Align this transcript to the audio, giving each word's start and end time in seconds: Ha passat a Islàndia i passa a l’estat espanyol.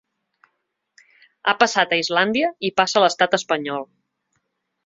Ha 1.51 1.55
passat 1.63 1.93
a 1.97 2.01
Islàndia 2.05 2.51
i 2.71 2.75
passa 2.81 3.01
a 3.03 3.07
l’estat 3.07 3.39
espanyol. 3.41 3.87